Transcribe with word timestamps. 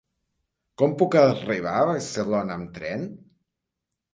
Com 0.81 0.95
puc 1.01 1.17
arribar 1.23 1.75
a 1.81 1.85
Barcelona 1.91 2.59
amb 2.59 2.73
tren? 2.79 3.05